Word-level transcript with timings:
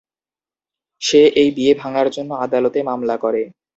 সে 1.01 1.21
এই 1.35 1.49
বিয়ে 1.51 1.73
ভাঙার 1.81 2.07
জন্য 2.09 2.31
আদালতে 2.45 2.79
মামলা 2.83 3.15
করে। 3.17 3.41